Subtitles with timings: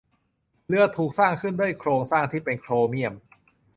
[0.67, 3.13] เรือถูกสร้างขึ้นด้วยโครงสร้างที่เป็นโครเมี่ยม